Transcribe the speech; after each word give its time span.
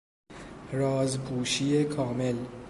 راز 0.71 1.17
پوشی 1.19 1.83
کامل 1.83 2.35